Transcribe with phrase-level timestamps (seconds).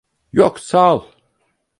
[0.31, 1.01] Yok, sağ ol.